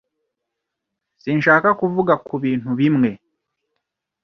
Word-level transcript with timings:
Sinshaka 1.21 1.69
kuvuga 1.79 2.13
kubintu 2.27 2.69
bimwe. 2.79 3.11